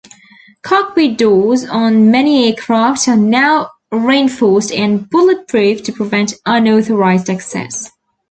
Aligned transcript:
Cockpit 0.63 1.15
doors 1.19 1.63
on 1.63 2.09
many 2.09 2.47
aircraft 2.47 3.07
are 3.07 3.15
now 3.15 3.69
reinforced 3.91 4.71
and 4.71 5.07
bulletproof 5.07 5.83
to 5.83 5.91
prevent 5.93 6.33
unauthorized 6.47 7.29
access. 7.29 7.87